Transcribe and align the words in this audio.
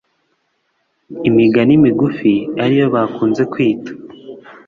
imigani 1.29 1.73
migufi 1.83 2.33
ariyo 2.63 2.87
bakunze 2.95 3.41
kwita 3.51 3.91